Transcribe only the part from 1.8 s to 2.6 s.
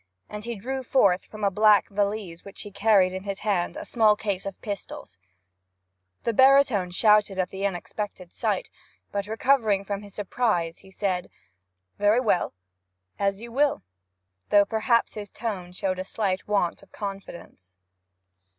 valise